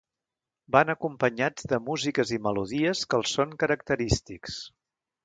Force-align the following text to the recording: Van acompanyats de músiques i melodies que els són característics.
Van 0.75 0.91
acompanyats 0.93 1.67
de 1.73 1.79
músiques 1.89 2.31
i 2.37 2.39
melodies 2.47 3.05
que 3.13 3.19
els 3.21 3.35
són 3.39 3.53
característics. 3.65 4.57